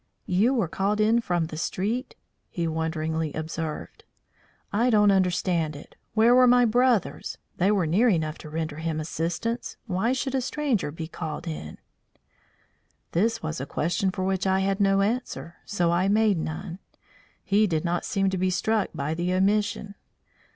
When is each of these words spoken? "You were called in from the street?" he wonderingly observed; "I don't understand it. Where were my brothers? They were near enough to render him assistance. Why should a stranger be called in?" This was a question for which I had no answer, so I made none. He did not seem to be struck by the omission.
"You 0.25 0.55
were 0.55 0.67
called 0.67 0.99
in 0.99 1.21
from 1.21 1.45
the 1.45 1.57
street?" 1.57 2.15
he 2.49 2.67
wonderingly 2.67 3.31
observed; 3.33 4.03
"I 4.73 4.89
don't 4.89 5.11
understand 5.11 5.75
it. 5.75 5.95
Where 6.15 6.33
were 6.33 6.47
my 6.47 6.65
brothers? 6.65 7.37
They 7.57 7.69
were 7.69 7.85
near 7.85 8.09
enough 8.09 8.39
to 8.39 8.49
render 8.49 8.77
him 8.77 8.99
assistance. 8.99 9.77
Why 9.85 10.11
should 10.11 10.33
a 10.33 10.41
stranger 10.41 10.89
be 10.89 11.07
called 11.07 11.47
in?" 11.47 11.77
This 13.11 13.43
was 13.43 13.61
a 13.61 13.67
question 13.67 14.09
for 14.09 14.23
which 14.23 14.47
I 14.47 14.61
had 14.61 14.79
no 14.79 15.01
answer, 15.01 15.57
so 15.65 15.91
I 15.91 16.07
made 16.07 16.39
none. 16.39 16.79
He 17.43 17.67
did 17.67 17.85
not 17.85 18.03
seem 18.03 18.31
to 18.31 18.39
be 18.39 18.49
struck 18.49 18.87
by 18.95 19.13
the 19.13 19.31
omission. 19.35 19.93